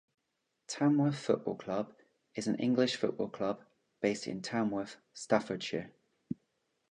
Tamworth 0.65 1.19
Football 1.19 1.57
Club 1.57 1.93
is 2.33 2.47
an 2.47 2.55
English 2.55 2.95
football 2.95 3.29
club 3.29 3.63
based 4.01 4.25
in 4.25 4.41
Tamworth, 4.41 4.97
Staffordshire. 5.13 5.91